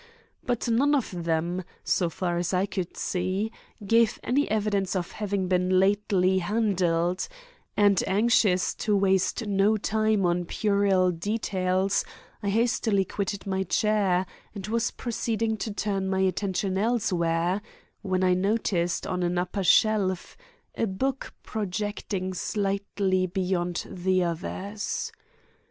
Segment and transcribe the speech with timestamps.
[0.43, 3.51] But none of them, so far as I could see,
[3.85, 7.27] gave any evidence of having been lately handled;
[7.77, 12.03] and anxious to waste no time on puerile details,
[12.41, 14.25] I hastily quitted my chair,
[14.55, 17.61] and was proceeding to turn my attention elsewhere,
[18.01, 20.35] when I noticed on an upper shelf,
[20.73, 25.11] a book projecting slightly beyond the others.